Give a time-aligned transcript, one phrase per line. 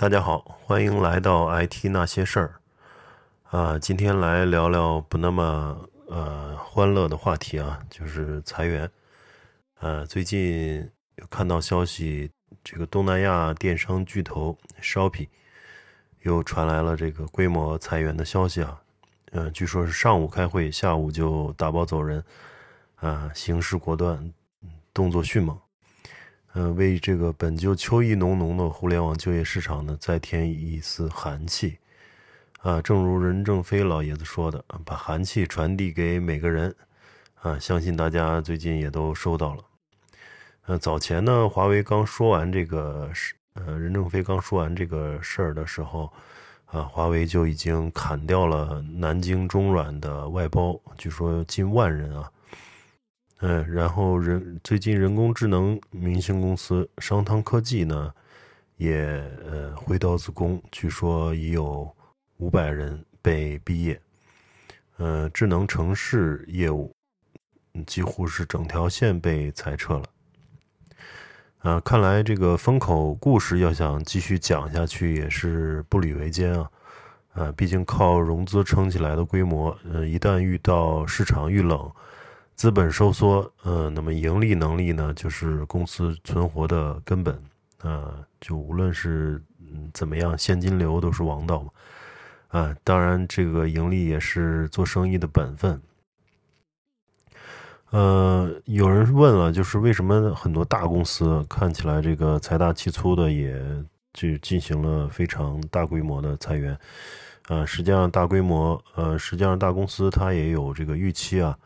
[0.00, 2.54] 大家好，欢迎来到 IT 那些事儿。
[3.50, 5.78] 啊，今天来聊聊不那么
[6.08, 8.90] 呃欢乐的话题啊，就是裁员。
[9.78, 12.30] 呃，最近有看到消息，
[12.64, 15.28] 这个东南亚电商巨头 Shopee
[16.22, 18.80] 又传来了这个规模裁员的消息啊。
[19.32, 22.24] 嗯，据说是上午开会，下午就打包走人。
[22.94, 24.32] 啊，行事果断，
[24.94, 25.60] 动作迅猛。
[26.54, 31.78] 嗯，为这个本就秋意浓浓的互联网就业市场呢，再添一丝寒气。
[32.60, 36.74] 啊，正如任正非老爷子说的，把寒气传递给每个人。
[37.40, 39.64] 啊，相信大家最近也都收到了。
[40.66, 46.12] 呃，早前呢，华为刚说完这个事，呃，任正非刚说完这个事儿的时候，
[46.66, 52.30] 啊，华为就已经砍掉了南京中软的外包，据说近万人啊。
[53.42, 58.12] 嗯，然后人最近人工智能明星公司商汤科技呢，
[58.76, 58.98] 也
[59.46, 61.90] 呃挥刀自宫，据说已有
[62.36, 63.98] 五百人被毕业。
[64.98, 66.94] 呃，智能城市业务
[67.86, 70.04] 几乎是整条线被裁撤了。
[71.60, 76.70] 啊，看来这个风口故事要想继续讲下去也是步履维艰啊。
[77.32, 81.90] 啊，毕竟靠融资撑起来的规模，呃，一旦遇到市场遇冷。
[82.60, 87.34] 资本收缩，呃，那么盈利能力呢，就是公司存活的根本，
[87.78, 89.42] 啊，就无论是
[89.94, 91.70] 怎么样，现金流都是王道嘛，
[92.48, 95.80] 啊，当然这个盈利也是做生意的本分。
[97.92, 103.58] 呃，有人问了，就是为什么很多大公司看起来这个财大气粗的，也
[104.12, 106.78] 就进行了非常大规模的裁员，
[107.48, 111.58] 啊，实际上大规模，呃，实际上大公司它也有这个预期啊。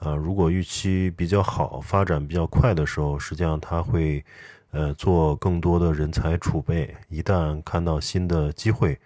[0.00, 4.24] 啊，如果预期比较好、发展比较快的时候，实际上它会，
[4.70, 6.96] 呃，做更多的人才储备。
[7.10, 8.98] 一旦看到新的机会，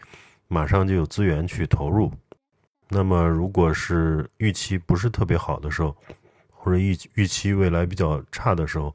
[0.47, 2.13] 马上就有资源去投入。
[2.89, 5.97] 那么，如果是预期不是特别好的时候，
[6.53, 8.95] 或者预预期未来比较差的时候，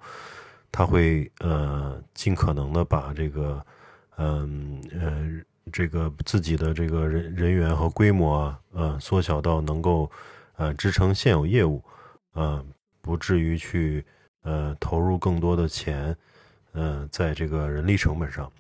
[0.71, 3.65] 他会呃尽可能的把这个，
[4.15, 5.27] 嗯呃
[5.69, 10.09] 这个自己的这个人人员和规模啊，呃缩小到能够。
[10.59, 11.81] 呃，支撑现有业务，
[12.33, 12.61] 呃，
[13.01, 14.05] 不至于去
[14.41, 16.13] 呃投入更多的钱，
[16.73, 18.51] 呃，在这个人力成本上。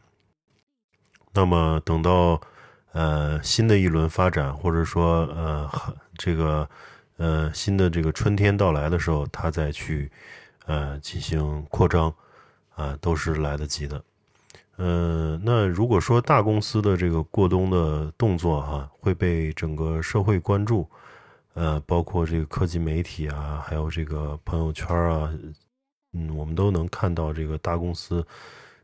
[1.33, 2.39] 那么等到
[2.93, 5.69] 呃新的一轮发展，或者说呃
[6.17, 6.69] 这个
[7.17, 10.09] 呃新的这个春天到来的时候，他再去
[10.67, 12.15] 呃进行扩张，
[12.75, 14.01] 啊，都是来得及的。
[14.77, 20.89] 嗯，那如果说大公司的这个过冬的动作哈，会被整个社会关注。
[21.55, 25.33] 呃，包括这个科技媒体啊，还有这个朋友圈啊，
[26.13, 28.25] 嗯，我们都能看到这个大公司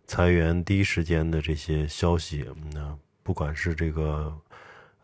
[0.08, 2.46] 裁员第一时间的这些消息。
[2.74, 4.36] 那不管是这个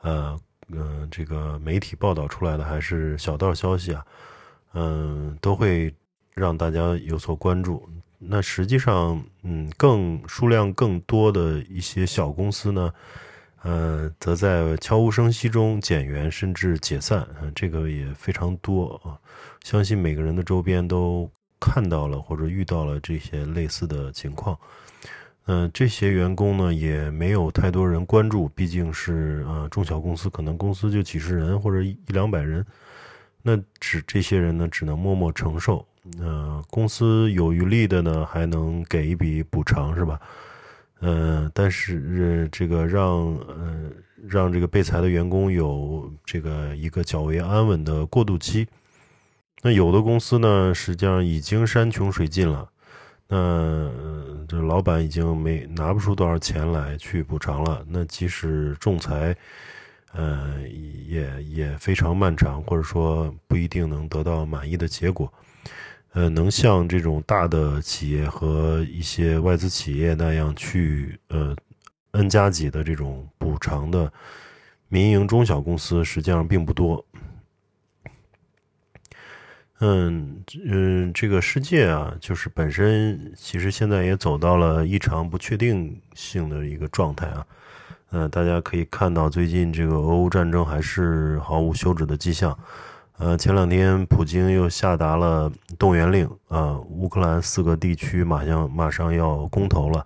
[0.01, 0.39] 呃
[0.69, 4.05] 嗯这个媒体报道出来的，还是小道消息啊，
[4.73, 5.93] 嗯，都会
[6.33, 7.87] 让大家有所关注。
[8.17, 12.93] 那实际上，嗯，更数量更多的一些小公司呢。
[13.63, 19.17] 呃，则在悄无声息中减员甚至解散，这个也非常多啊。
[19.63, 21.29] 相信每个人的周边都
[21.59, 24.57] 看到了或者遇到了这些类似的情况。
[25.45, 32.65] 嗯，这些员工呢也没有太多人关注，毕竟是呃中小公司，可能公司就几十人或者一两百人，
[33.41, 35.85] 那只这些人呢只能默默承受。
[36.19, 40.19] 呃，公司有余力的呢还能给一笔补偿，是吧？
[41.03, 43.09] 嗯，但是这个让
[43.47, 43.91] 呃
[44.27, 48.67] 让这个被裁的员工有这个一个较为安稳的过渡期。
[49.63, 52.69] 那有的公司呢，实际上已经山穷水尽了，
[53.27, 53.91] 那
[54.47, 57.83] 这老板已经没拿不出多少钱来去补偿了。
[57.87, 59.35] 那即使仲裁，
[60.13, 60.67] 呃，
[61.07, 65.31] 也也非常漫长，或者说不一定能得到满意的结果。
[66.13, 71.55] 呃，能像这种大的企业和一些外资企业那样去呃
[72.11, 74.11] N 加几的这种补偿的
[74.89, 77.05] 民营中小公司，实际上并不多。
[79.79, 87.47] 嗯嗯，这个世界啊，就是本身其实现在也走到了异常不确定性的一个状态啊。
[88.09, 92.55] 呃，大家可以看到，最近这个俄乌战争还是毫无休止的迹象。
[93.21, 100.03] 呃，前两天普京又下达了动员令啊，乌克兰四个地区马上马上要公投了，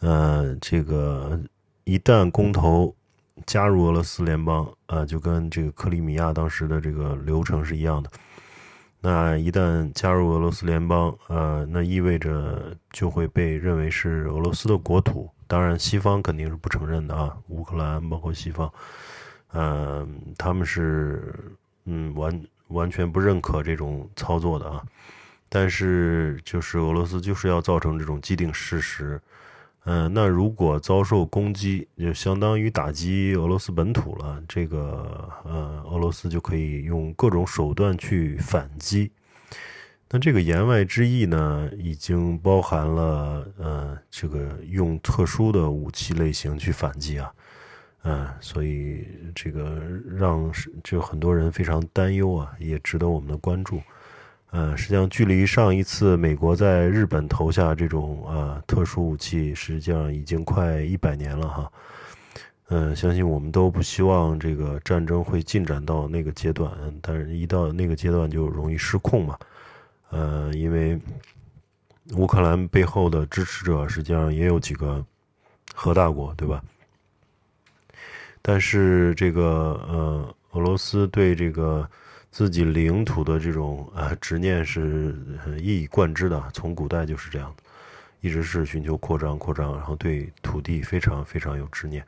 [0.00, 1.38] 呃，这个
[1.84, 2.96] 一旦公投
[3.44, 8.10] 加入俄罗斯联邦啊，就跟这个克里米亚当时的这个流程是一样的，
[9.02, 15.28] 那一旦加入俄罗斯联邦，呃，那意味着就会被认为是俄罗斯的国土。
[15.46, 18.72] 当然，西方肯定是不承认的啊，乌克兰包括西方，
[19.52, 20.08] 呃，
[20.38, 21.34] 他们是
[21.84, 24.82] 嗯完完全不认可这种操作的啊。
[25.48, 29.20] 但是，就是俄罗斯就是要造成这种既定事实。
[29.84, 34.40] 嗯，那如果遭受攻击，就相当于打击俄罗斯本土了。
[34.46, 39.10] 这个呃，俄罗斯就可以用各种手段去反击。
[40.10, 47.32] 那这个言外之意呢，已经包含了呃，这个用特殊的武器类型去反击啊，
[48.02, 49.82] 嗯，所以这个
[50.16, 50.50] 让
[50.82, 53.80] 就很多人非常担忧啊，也值得我们的关注。
[54.52, 61.72] 呃，实际上，距离上一次美国在日本投下这种啊特殊武器，实际上已经快一百年了哈。
[62.68, 69.38] 嗯，相信我们都不希望这个战争会进展到那个阶段，但是一到那个阶段就容易失控嘛。
[70.08, 70.98] 呃，因为
[72.14, 75.04] 乌克兰背后的支持者实际上也有几个
[75.74, 76.62] 核大国，对吧？
[78.42, 79.42] 但是这个
[79.88, 81.88] 呃，俄罗斯对这个。
[82.32, 85.16] 自己领土的这种啊执念是
[85.58, 87.52] 一以贯之的，从古代就是这样，
[88.20, 92.06] 一直是寻求扩张、扩张，然后对土地非常非常有执念。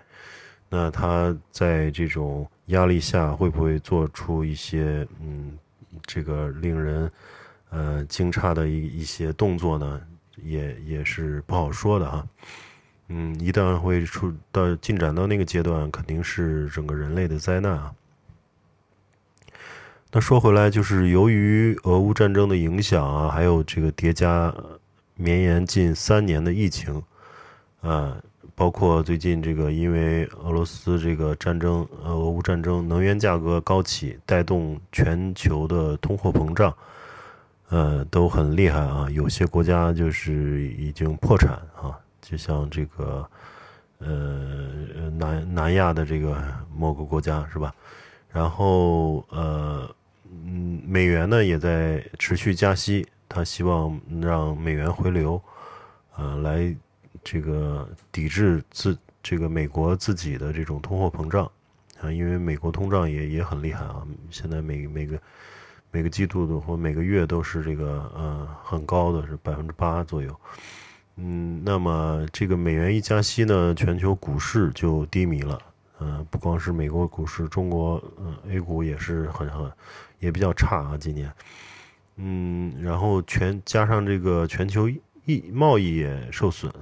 [0.68, 5.58] 那他在这种压力下会不会做出一些嗯
[6.06, 7.10] 这个令人
[7.70, 10.00] 呃惊诧的一一些动作呢？
[10.44, 12.24] 也也是不好说的哈。
[13.08, 17.92] 嗯，一旦会出到进展到那个阶段，肯定是整个人类的灾难啊。
[20.12, 24.54] 那说回来，就是由于俄乌战争的影响啊，还有这个叠加
[25.14, 27.02] 绵延近三年的疫情，
[27.80, 28.16] 啊，
[28.54, 36.74] 包括最近这个因为俄罗斯这个战争呃，俄乌战争，能源价格高企，带动全球的通货膨胀，
[37.70, 39.08] 呃，都很厉害啊。
[39.10, 43.28] 有些国家就是已经破产啊，就像这个
[43.98, 46.42] 呃南南亚的这个
[46.74, 47.74] 某个国家是吧？
[48.30, 49.94] 然后呃。
[50.34, 55.38] 嗯，美元呢也在持续加息，他希望让美元回流，
[56.16, 56.74] 呃，来
[57.22, 61.44] 这个抵制自这个美国自己的这种通货膨胀
[62.00, 65.20] 啊，因为美国通胀也也很厉害啊，现在每每个
[65.90, 70.34] 每个季度的或每个月都是这个呃很高的，是百分之八左右。
[71.22, 75.58] 嗯，那么这个美元一加息呢，全球股市就低迷了。
[76.00, 79.70] 嗯，不光是美国股市，中国嗯 A 股也是很很。
[80.18, 81.28] 也比较差啊，今年，
[82.14, 84.88] 嗯，然后全加上这个全球
[85.24, 86.72] 疫贸易也受损，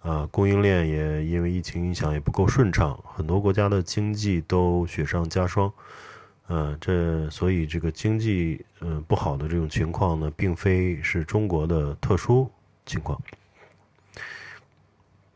[0.00, 5.70] 啊，供应链也因为疫情影响也不够顺畅，很多国家的经济都雪上加霜，
[6.48, 12.50] 嗯，这所以这个经济嗯不好的这种情况呢，并非是中国的特殊
[12.86, 13.20] 情况。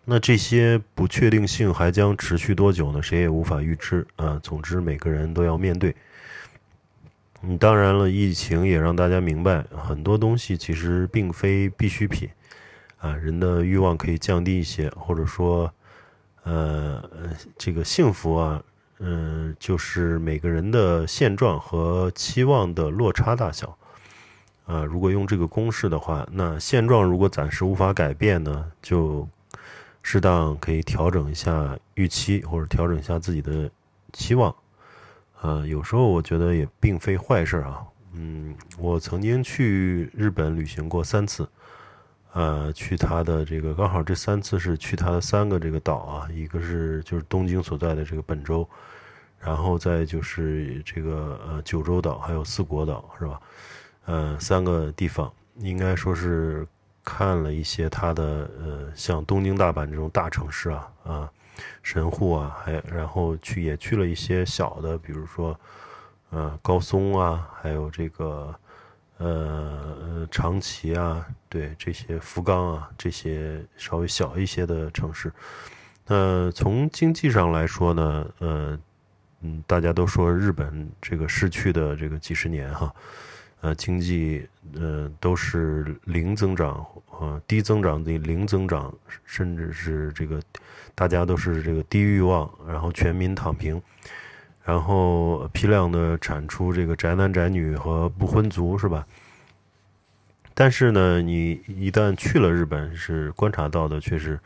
[0.05, 3.03] 那这些不确定性还将持续多久呢？
[3.03, 4.39] 谁也无法预知啊。
[4.43, 5.95] 总之，每个人都要面对。
[7.43, 12.29] 嗯，当然了，疫情也让大家明白，很多东西其实并非必需品，
[12.99, 15.73] 啊，人的欲望可以降低一些，或者说，
[16.43, 17.03] 呃，
[17.57, 18.63] 这个幸福啊，
[18.99, 23.77] 嗯，就是每个人的现状和期望的落差大小，
[24.67, 29.29] 啊，如果用这个公式的话，那现状如果暂时无法改变呢，就
[30.07, 33.71] 适当可以调整一下预期，或者调整一下自己的
[34.13, 34.55] 期望。
[35.41, 37.83] 呃，有时候我觉得也并非坏事啊。
[38.13, 41.49] 嗯，我曾经去日本旅行过三次，
[42.35, 48.69] 呃，去他的这个刚好这三次是去他的三个这个岛啊，一个是就是东京所在的这个本州，
[49.41, 53.41] 然后再就是这个呃九州岛，还有四国岛，是吧？
[54.05, 56.67] 呃，三个地方应该说是
[57.05, 61.31] 看了一些他的呃，像东京、大阪这种大城市啊，啊。
[61.85, 65.57] 神户啊，还然后去也去了一些小的，比如说，
[66.31, 68.53] 呃，高松啊，还有这个，
[69.19, 75.33] 呃，长崎啊，对这些福冈啊，这些稍微小一些的城市。
[76.09, 78.77] 那从经济上来说呢，呃，
[79.43, 82.93] 嗯，大家都说日本这个失去的这个几十年哈，
[83.65, 86.85] 呃，经济呃都是零增长，
[87.19, 88.93] 呃，低增长的零增长，
[89.25, 90.39] 甚至是这个。
[90.97, 93.83] 大家都是这个低欲望，然后全民躺平，
[94.63, 99.05] 然后批量的产出这个宅男宅女和不婚族，是吧？
[100.55, 104.39] 但是呢，你一旦去了日本，是观察到的却是，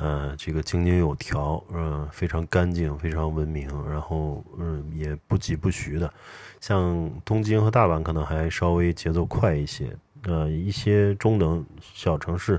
[0.00, 6.10] 呃，这个井井有条，嗯，非常干净，非常文明，然后嗯，也不疾不徐的。
[6.58, 12.58] 像东京和大阪可能还稍微节奏快一些，呃，一些中等小城市，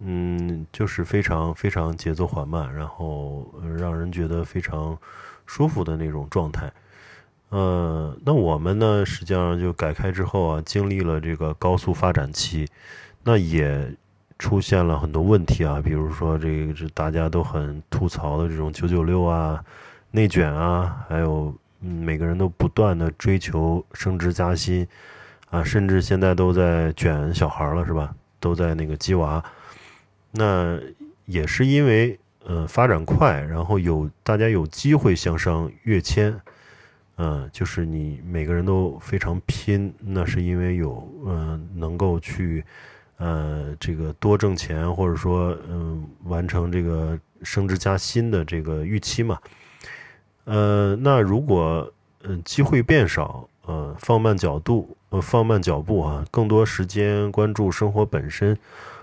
[0.00, 4.98] 嗯，就是非常非常节奏缓慢，然后让人觉得非常
[5.46, 6.72] 舒服的那种状态。
[7.50, 12.66] 呃，那我们呢，实际上就改开之后啊，经历了这个高速发展期，
[13.22, 13.94] 那也。
[14.38, 19.64] 出现了很多问题啊，比如说这个这大家都很吐槽的这种九九六啊、
[20.10, 24.86] 内卷啊，还有每个人都不断的追求升职加薪
[25.48, 28.14] 啊，甚至现在都在卷小孩了，是吧？
[28.38, 29.42] 都在那个鸡娃。
[30.32, 30.78] 那
[31.24, 36.38] 也是因为呃发展快，然后有大家有机会向上跃迁，
[37.16, 42.62] 嗯，就是你每个人都非常拼，那是因为有嗯能够去。
[43.18, 49.38] 呃，这个多挣钱，或者说，嗯，完成这个升职加薪的这个预期嘛。
[50.44, 51.90] 呃，那如果，
[52.24, 58.54] 嗯，机会变少，呃，放慢角度，呃，放慢脚步啊，更多时间关注生活本身，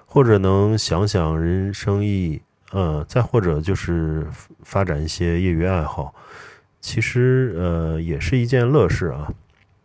[0.05, 2.41] 或者能想想人生意义，
[2.71, 4.27] 呃，再或者就是
[4.61, 6.13] 发展一些业余爱好，
[6.79, 9.33] 其实，呃，也是一件乐事啊。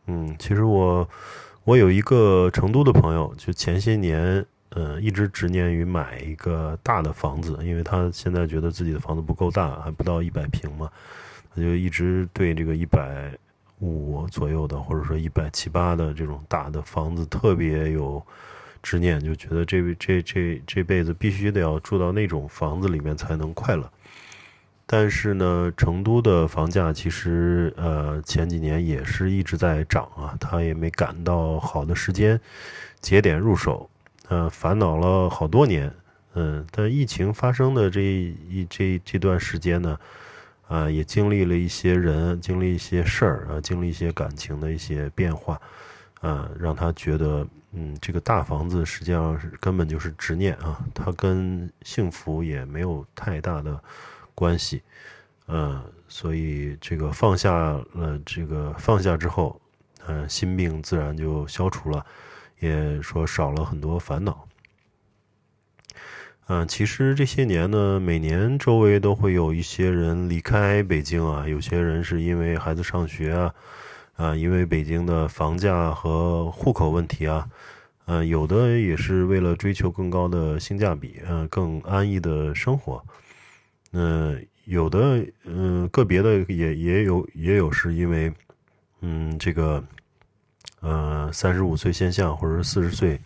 [0.06, 1.08] 嗯，其实我。
[1.68, 10.90] 我有一个成都的朋友，就前些年，呃，一直执念于买一个大的房子，因为他现在觉得自己的房子不够大，还不到一百平嘛，
[11.54, 13.30] 他就一直对这个一百
[13.80, 18.22] 五左右的，或者说一百七八的这种大的房子特别有
[18.82, 23.92] 执念，就觉得这这这这辈子必须得要住到那种房子里面才能快乐。
[24.90, 32.40] 但是呢，成都的房价其实呃前几年也是一直在涨啊，他也没赶到好的时间
[32.99, 33.90] 节点入手，
[34.28, 35.92] 呃，烦恼了好多年，
[36.33, 39.99] 嗯，但疫情发生的这一这这段时间呢，
[40.68, 45.61] 啊，也经历了一些人，经历一些事儿啊，经历一些感情的一些变化，
[46.23, 53.78] 啊，让他觉得，嗯，这个大房子实际上是根本就是执念啊，它跟幸福也没有太大的。
[54.38, 54.80] 关系，
[55.49, 59.61] 嗯，所以这个放下了，这个放下之后，
[60.07, 62.07] 嗯，心病自然就消除了，
[62.61, 64.47] 也说少了很多烦恼。
[66.47, 73.54] 嗯，其实这些年呢，每年周围都会有一些人离开北京啊，有些人是因为孩子上学啊，
[74.14, 77.50] 啊，因为北京的房价和户口问题啊，
[78.07, 83.02] 嗯，有的也是为了追求更高的性价比，嗯，更安逸的生活。
[83.92, 88.33] 嗯，有的，嗯，个别的也也有也有是因为，
[89.00, 89.83] 嗯，这个，
[90.80, 93.18] 呃，三十五岁现象或者是四十岁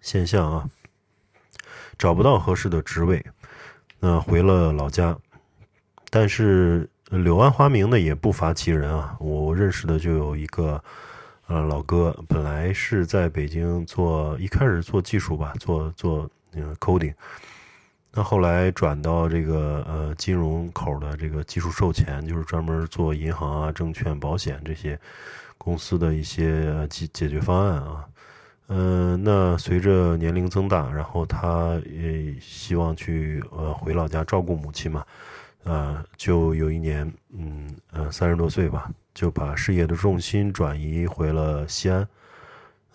[0.00, 0.70] 现象啊，
[1.98, 3.24] 找不到合适的职位，
[3.98, 5.18] 那回了老家。
[6.08, 10.82] 但是柳暗花明的也不乏其人啊，我认识的就有一个，
[11.48, 17.12] 呃，老哥，本来是在北京做，一开始做技术吧，做做那个 coding。
[18.18, 24.98] 那后来转到这个呃金融口的这个技术售前，就是专门做银行啊、证券、保险这些
[25.58, 28.06] 公司的一些解解决方案啊。
[28.68, 35.04] 嗯，那随着年龄增大，然后他也希望去呃回老家照顾母亲嘛，
[35.64, 42.08] 啊，就有一年，嗯呃三十多岁吧，就把事业的重心转移回了西安。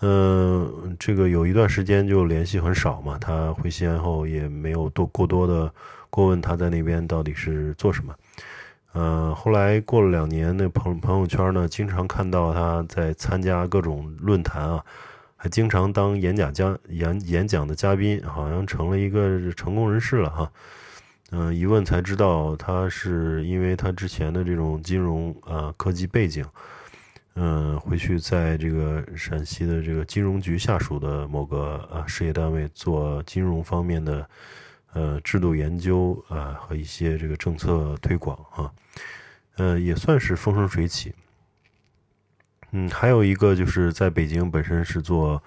[0.03, 3.17] 嗯，这个有一段时间就联系很少嘛。
[3.20, 5.72] 他回西安后也没有多过多的
[6.10, 8.13] 过问他在那边到底是做什么。
[8.93, 14.84] 嗯，后来过了两年，那朋朋友圈呢，经常看到他在参加各种论坛啊，
[15.38, 20.51] 还经常当演讲嘉演演讲的嘉宾，好像成了一个成功人士了哈。
[21.31, 26.43] 嗯，一问才知道，他是因为他之前的这种金融啊科技背景。
[27.36, 34.30] 嗯，回去在这个陕西的这个金融局下属的某个啊事业单位做金融方面的
[34.92, 38.70] 呃制度研究啊和一些这个政策推广啊，
[39.56, 41.14] 呃也算是风生水起。
[42.72, 45.42] 嗯，还有一个就是在北京本身是做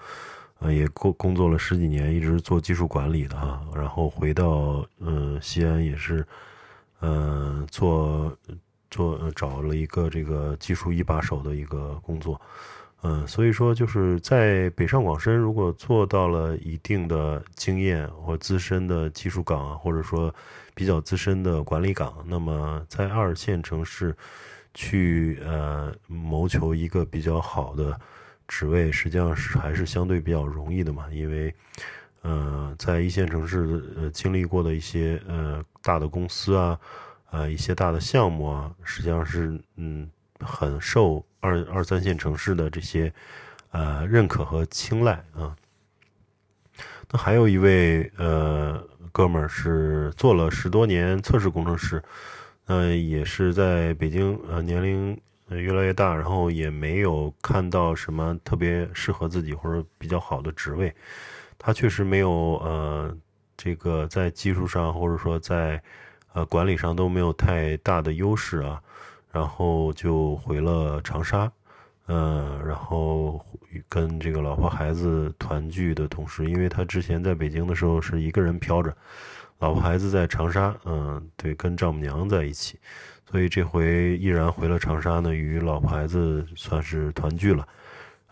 [0.57, 6.25] 呃也工工作了十几年，一直做技术管理的哈，然后回到呃西安也是
[6.99, 8.35] 呃做。
[8.95, 12.39] 做找了一个这个技术一把手的一个工作，
[13.01, 20.33] 嗯，所以说就是在北上广深，如果做到了一定的经验或资深的技术岗，或者说
[20.73, 24.15] 比较资深的管理岗，那么在二线城市
[24.73, 27.99] 去呃谋求一个比较好的
[28.47, 31.53] 职位，实际上是还是相对比较容易的嘛，因为
[32.21, 36.79] 呃，在一线城市呃经历过的一些呃大的公司啊，
[37.31, 43.11] 呃一些大的项目啊，实际上是嗯很受二二三线城市的这些
[43.71, 45.55] 呃认可和青睐啊。
[47.09, 52.01] 那还有一位呃哥们儿是做了十多年测试工程师，
[52.65, 60.93] 呃也是在北京呃年龄越来越大，然后也没有看到什么特别适合自己或者比较好的职位。
[61.57, 62.29] 他确实没有
[62.63, 63.15] 呃，
[63.55, 65.81] 这个在技术上或者说在
[66.35, 68.81] 呃管理上都没有太大的优势啊，
[69.31, 71.49] 然后就回了长沙，
[72.07, 73.43] 呃，然后
[73.87, 78.93] 跟这个老婆孩子团聚的同时，因为他之前在北京的时候是一个人飘着，
[79.59, 82.77] 老婆孩子在长沙，嗯，对，跟丈母娘在一起，
[83.31, 87.65] 所以这回毅然回了长沙呢，与老婆孩子算是团聚了，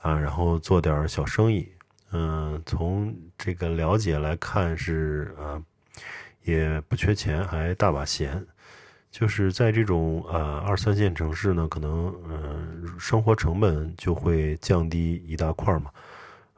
[0.02, 1.68] 啊，然后做点小生意。
[2.12, 5.60] 嗯，从这个了解来看是啊，
[6.44, 8.46] 也不缺钱，还大把闲。
[9.12, 15.92] 就是在这种呃二三线城市呢，可能嗯生活成本就会降低一大块嘛，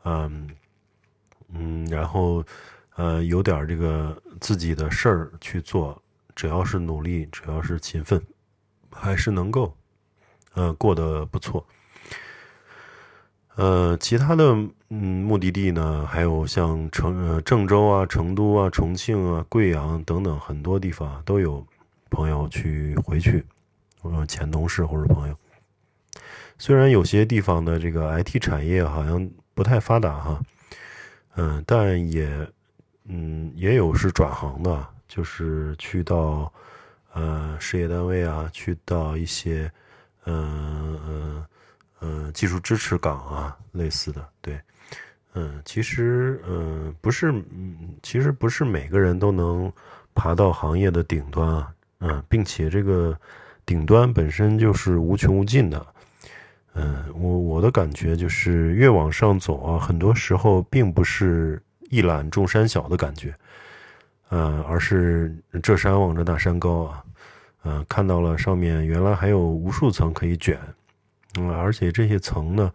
[0.06, 0.50] 嗯
[1.50, 2.42] 嗯，然后
[2.96, 6.02] 呃有点这个自己的事儿去做，
[6.34, 8.22] 只要是努力，只要是勤奋，
[8.90, 9.76] 还是能够
[10.54, 11.68] 呃过得不错。
[13.56, 14.56] 呃，其他的
[14.90, 21.66] 嗯目的地呢，还有像成呃郑州啊、成都啊、重庆啊、贵阳等等很多地方都有
[22.12, 23.44] 朋友去回去，
[24.04, 25.36] 呃前同事或者朋友。
[26.60, 30.40] 虽然有些地方的这个 IT 产业好像不太发达哈，
[31.36, 32.48] 嗯，但也
[33.06, 36.54] 嗯也有是转行的，就是去到
[37.14, 39.72] 呃事业单位啊，去到一些
[40.26, 41.46] 嗯嗯。
[42.02, 44.60] 嗯，技术支持岗啊，类似的，对，
[45.38, 49.72] 嗯，其实，嗯，不是，嗯，其实不是每个人都能
[50.14, 53.18] 爬到行业的顶端啊，嗯，并且这个
[53.66, 55.86] 顶端本身就是无穷无尽的，
[56.74, 63.36] 嗯，我我的感觉就是越往上走啊，很多时候并不是一览众山小的感觉，
[64.30, 67.04] 嗯，而是这山望着那山高啊，
[67.66, 70.58] 嗯，看到了上面原来还有无数层可以卷。
[71.38, 72.72] 嗯，而且这些层呢，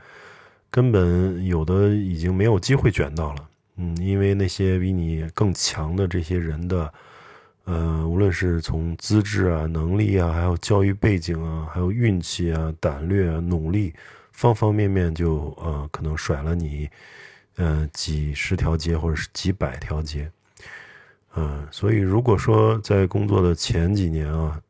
[0.71, 3.49] 根本有的已经没有机会卷到了。
[3.77, 6.93] 嗯，因为那些比你更强的这些人的，
[7.65, 13.93] 呃，无论是从资质啊、能力啊，还有教育背景啊，还有运气啊、胆略啊、努力，
[14.33, 16.89] 方方面面就呃可能甩了你，
[17.57, 20.31] 呃几十条街或者是几百条街。
[21.37, 24.61] 嗯，所以如果说在工作的前几年啊。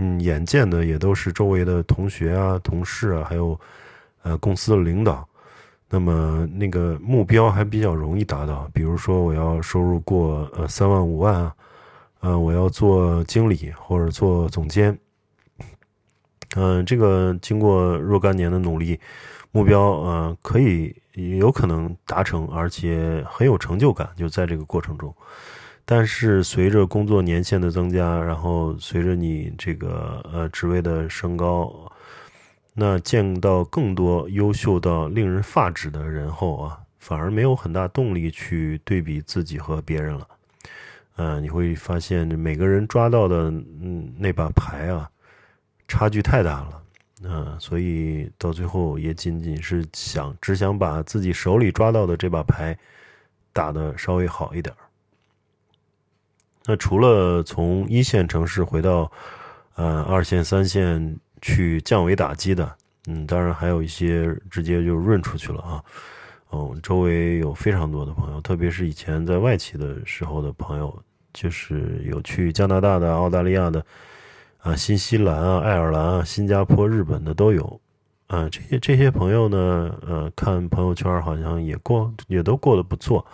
[0.00, 3.58] 嗯，眼见的也都是周围的同学啊、同事啊，还有，
[4.22, 5.27] 呃，公司的领导。
[5.90, 11.54] 那么那个目标还比较容易达到，比如说我要收入过呃三万五万啊，
[12.20, 14.98] 呃，我要做经理或者做总监。
[16.56, 18.98] 嗯，这个经过若干年的努力，
[19.50, 20.94] 目标呃可以
[21.38, 25.14] 有可能达成，而且很有成就感，就在这个过程中。
[25.84, 31.90] 但是随着工作年限的增加，然后随着你这个呃职位的升高，
[32.80, 40.28] 那见到更多优秀到令人发指的人后啊，反而没有很大动力去对比自己和别人了。
[41.16, 45.10] 嗯，你会发现每个人抓到的嗯那把牌啊，
[45.88, 46.82] 差距太大了。
[47.24, 52.78] 嗯，所以到最后也仅仅是想只想把自己手里抓到的这把牌
[53.52, 54.72] 打得稍微好一点。
[56.64, 59.10] 那除了从一线城市回到，
[59.74, 62.74] 呃二线、三线去降维打击的，
[63.06, 65.82] 嗯，当然还有一些直接就润出去了啊。
[66.50, 73.84] 哦，周围有非常多的朋友，特别是以前在外企的时候的朋友，就是有去加拿大的、澳大利亚的，
[74.58, 77.80] 啊，新西兰啊、爱尔兰啊、新加坡、日本的都有。
[78.28, 83.26] 啊，这些这些朋友呢，呃，看朋友圈好像也过也都过得不错，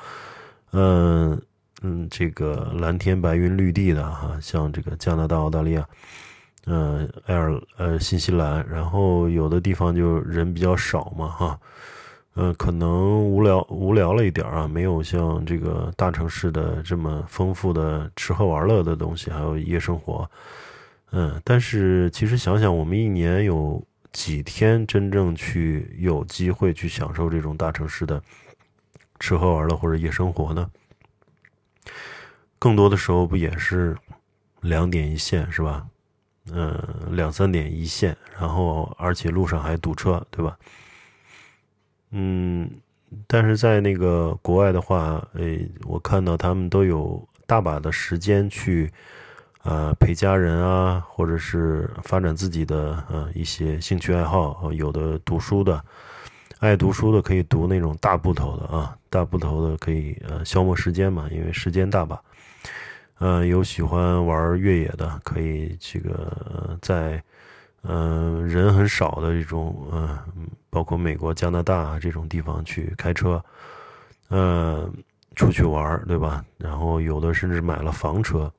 [0.73, 1.41] 嗯。
[1.87, 5.87] 嗯，这个蓝天白云绿地的哈，像这个加拿大、澳大利亚，
[6.67, 11.61] 嗯，爱尔呃新西兰，然后有的地方就人比较少嘛哈，
[12.37, 20.31] 嗯，可能无聊无聊了一点啊，没有像这个大城市的这么丰富的吃喝玩乐的东西，还有夜生活，
[21.13, 28.23] 嗯，但是其实想想，我们一年有几天真正去有机会去享受这种大城市的
[29.21, 30.71] 吃喝玩乐或者夜生活呢？
[32.59, 33.95] 更多的时候不也是
[34.63, 35.87] 两点一线是吧？
[36.53, 36.79] 嗯，
[37.13, 40.59] 两三点一线，然后而且路上还堵车，对吧？
[42.11, 42.71] 嗯，
[43.27, 48.93] 但是在那个国外的话，呃，我看到他们都有大把的时间去，
[49.63, 55.83] 呃，陪家人啊，或者是发展自己的呃一些兴趣爱好，有的读书的，
[56.59, 62.21] 爱读书的可以读那种大部头的啊，大部头的可以呃消磨时间嘛，因为时间大把。
[63.25, 67.23] 呃，有喜欢玩越野的，可以这个在。
[67.87, 70.19] 嗯，人很少的这种，嗯，
[70.71, 73.43] 包括美国、加拿大这种地方去开车，
[74.31, 74.91] 嗯，
[75.35, 76.43] 出去玩对吧？
[76.57, 78.51] 然后有的甚至买了房车，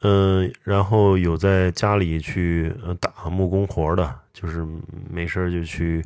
[0.00, 4.66] 嗯，然后有在家里去打木工活的，就是
[5.10, 6.02] 没事就去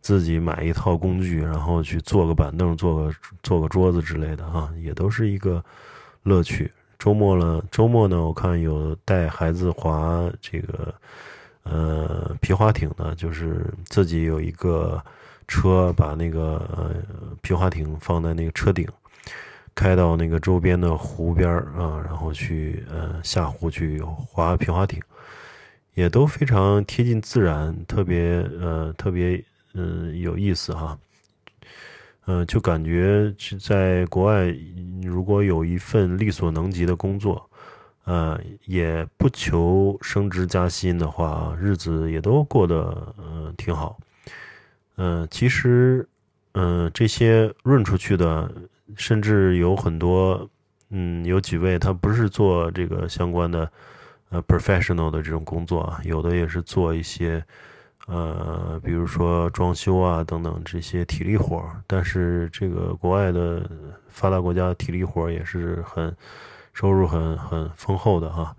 [0.00, 5.62] 自己买一套工具，然后去做个板凳、做个做个桌子之类的啊，也都是一个
[6.22, 6.72] 乐趣。
[7.02, 10.94] 周末了，周末呢，我看有带孩子滑这个。
[11.64, 15.02] 呃，皮划艇呢，就是自己有一个
[15.48, 16.94] 车，把那个呃
[17.40, 18.86] 皮划艇放在那个车顶，
[19.74, 25.00] 开到那个周边的湖边啊，然后去呃下湖去划皮划艇，
[25.94, 30.96] 也都非常贴近自然，特别呃特别嗯有意思哈。
[32.26, 34.46] 嗯，就感觉是在国外，
[35.02, 37.48] 如果有一份力所能及的工作。
[38.04, 43.96] 呃，也不求升职加薪的话，日子也都过得嗯挺好。
[44.96, 46.04] 嗯，其实
[46.54, 48.50] 嗯这些润出去的，
[48.96, 50.50] 甚至有很多
[50.90, 53.70] 嗯有几位他不是做这个相关的
[54.30, 57.40] 呃 professional 的这种工作啊，有的也是做一些
[58.06, 61.82] 呃比如说装修啊等等这些体力活儿。
[61.86, 63.68] 但是这个国外的
[64.08, 66.14] 发达国家体力活儿也是很。
[66.74, 68.56] 收入很很丰厚的哈，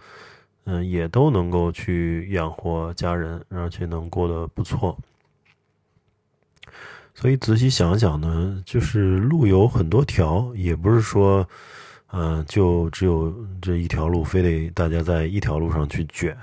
[0.66, 4.96] 嗯，也都能够去养活家人，而且能过得不错。
[7.16, 11.44] 所以仔细想想呢，就是路有很多条，也不是说，
[12.12, 16.38] 嗯，就只有这一条路，非得大家在一条路上去卷。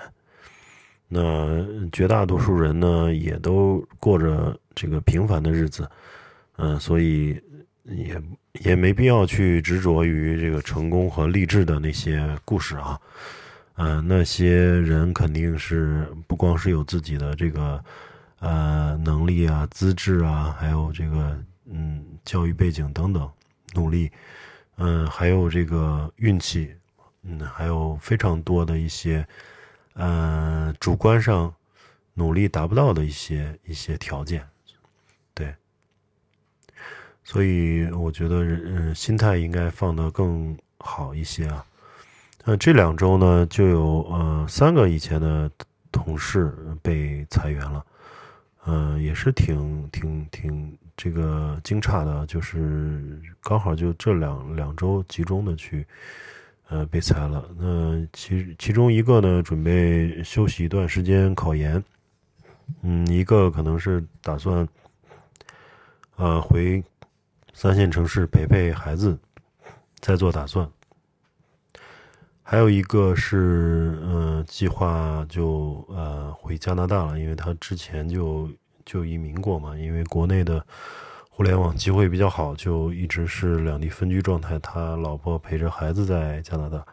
[1.11, 5.87] 那绝大多数人呢，也都过着这个平凡的日子，
[6.57, 7.39] 嗯，所以。
[7.85, 8.23] 也
[8.61, 13.01] 也没必要去执着于这个成功和励志的那些故事啊，
[13.75, 17.83] 嗯，那些人肯定是不光是有自己的这个
[18.39, 23.29] 呃能力啊、资质啊，还有这个嗯教育背景等等
[23.75, 24.09] 努力，
[24.77, 26.73] 嗯，还有这个运气，
[27.25, 29.27] 嗯，还有非常多的一些
[30.01, 31.55] 呃主观上
[32.15, 34.43] 努力达不到的一些一些条件。
[35.35, 35.55] 对
[37.23, 41.65] 所以我觉得，嗯，心态应该放得更好一些啊。
[42.45, 45.51] 那这两周呢，就有呃三个以前的
[45.93, 47.85] 同事被裁员了，
[48.67, 55.87] 嗯，也是挺挺挺这个惊诧的，就是刚好就这两两周集中的去
[56.71, 57.47] 呃被裁了。
[57.59, 61.85] 那其其中一个呢，准备休息一段时间考研，
[62.81, 64.67] 嗯，一个可能是打算
[66.17, 66.83] 呃回。
[67.53, 69.19] 三线城市陪陪孩子，
[69.99, 70.67] 再做打算。
[72.43, 78.49] 还有一个是，嗯，计划就呃回加拿大了，因为他之前就
[78.87, 79.77] 就移民过嘛。
[79.77, 80.65] 因为国内的
[81.41, 84.59] 互联网机会比较好，就一直是两地分居状态。
[84.59, 86.85] 他老婆陪着孩子在加拿大，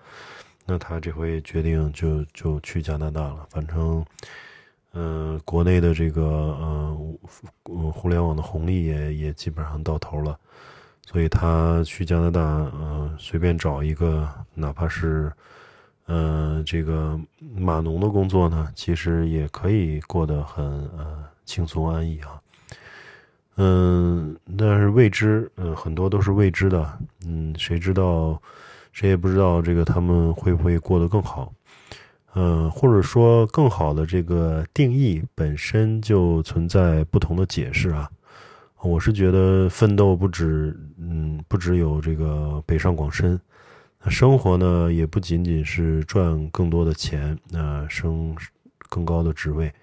[0.65, 3.45] 那他这回决定就就去加拿大了。
[3.49, 4.05] 反正，
[4.93, 7.19] 嗯，国内的这个嗯
[7.91, 10.39] 互联网的红利也也基本上到头了。
[11.05, 12.39] 所以他去加拿大，
[12.73, 15.29] 嗯，随便找一个，哪怕是，
[16.05, 17.19] 嗯，这个
[17.53, 20.65] 码农的工作呢，其实也可以过得很
[20.97, 22.41] 呃轻松安逸啊。
[23.57, 28.39] 嗯，但是未知，嗯，很多都是未知的，嗯，谁知道，
[28.91, 31.51] 谁也不知道这个他们会不会过得更好，
[32.35, 38.09] 嗯，或者说更好的这个定义本身就存在不同的解释啊。
[38.83, 43.39] 我是觉得奋斗不止，嗯，不只有这个北上广深，
[44.03, 48.35] 那生活呢也不仅仅是赚更多的钱，那升
[48.87, 49.73] 更高的职位，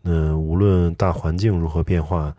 [0.00, 2.32] 那无论大环境如何变化，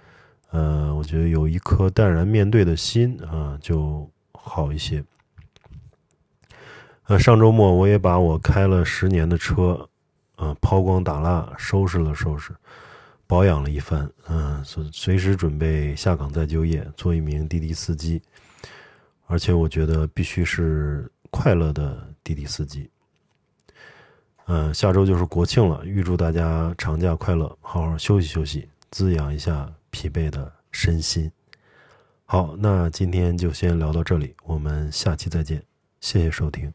[0.52, 5.04] 呃，我觉得有一颗淡然面对的心啊，就好一些。
[7.08, 9.90] 呃，上周末我也把我开了十年的车，
[10.36, 12.54] 呃，抛光打蜡，收拾了收拾。
[13.28, 18.22] 保养了一番，嗯，随随时准备下岗再就业，做一名滴滴司机，
[19.26, 22.90] 而且我觉得必须是快乐的滴滴司机。
[24.48, 31.32] 嗯，下周就是国庆了，预祝大家长假快乐，好好休息休息，滋养一下疲惫的身心。
[32.26, 35.64] 好，那今天就先聊到这里，我们下期再见，
[36.00, 36.74] 谢谢收听。